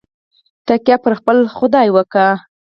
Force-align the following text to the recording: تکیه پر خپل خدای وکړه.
تکیه 0.67 0.97
پر 1.03 1.13
خپل 1.19 1.37
خدای 1.57 1.87
وکړه. 1.95 2.27